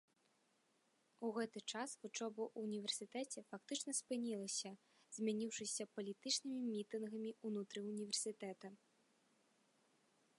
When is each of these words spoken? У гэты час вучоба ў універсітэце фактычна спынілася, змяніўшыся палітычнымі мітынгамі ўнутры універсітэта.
У 1.27 1.29
гэты 1.35 1.59
час 1.71 1.89
вучоба 2.05 2.43
ў 2.55 2.57
універсітэце 2.69 3.43
фактычна 3.51 3.91
спынілася, 3.99 4.71
змяніўшыся 5.17 5.83
палітычнымі 5.99 6.65
мітынгамі 6.73 7.31
ўнутры 7.51 7.79
універсітэта. 7.91 8.67